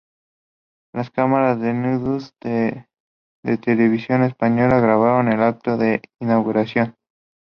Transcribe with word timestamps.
Las 0.95 1.11
cámaras 1.11 1.61
del 1.61 1.79
No-Do 1.79 2.17
de 2.43 3.57
Televisión 3.61 4.23
Española 4.23 4.79
grabaron 4.79 5.31
el 5.31 5.43
acto 5.43 5.77
de 5.77 6.01
inauguración. 6.19 6.95